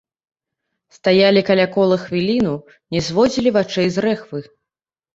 Стаялі 0.97 1.41
каля 1.51 1.67
кола 1.77 1.97
хвіліну, 2.05 2.57
не 2.97 3.05
зводзілі 3.11 3.49
вачэй 3.61 3.87
з 3.97 4.11
рэхвы. 4.11 4.39